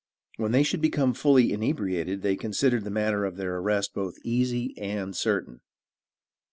[0.37, 4.73] When they should become fully inebriated they considered the matter of their arrest both easy
[4.79, 5.61] and certain.